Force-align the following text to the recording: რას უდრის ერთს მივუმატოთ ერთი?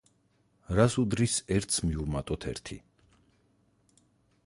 რას 0.79 0.95
უდრის 1.01 1.35
ერთს 1.57 1.79
მივუმატოთ 1.89 2.49
ერთი? 2.55 2.79